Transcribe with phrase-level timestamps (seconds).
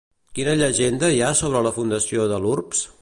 [0.37, 2.83] Quina llegenda hi ha sobre la fundació de l'urbs?